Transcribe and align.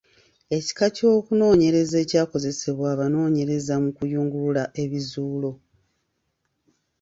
Ekika 0.57 0.85
ky’okunoonyereza 0.95 1.95
ekyakozesebwa 2.03 2.85
abanoonyereza 2.93 3.75
mu 3.83 3.89
kuyungulula 3.97 4.63
ebizuulo. 4.83 5.51